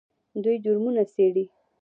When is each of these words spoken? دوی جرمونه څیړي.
دوی 0.43 0.55
جرمونه 0.63 1.03
څیړي. 1.13 1.43